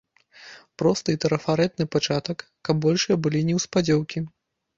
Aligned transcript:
Просты 0.81 1.09
і 1.15 1.19
трафарэтны 1.25 1.83
пачатак, 1.97 2.37
каб 2.69 2.81
большыя 2.87 3.19
былі 3.27 3.45
неўспадзеўкі. 3.53 4.25